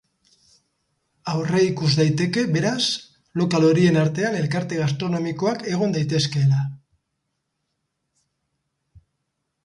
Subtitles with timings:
[1.31, 2.85] Aurreikus daiteke, beraz,
[3.41, 6.63] lokal horien artean elkarte gastronomikoak egon daitezkela.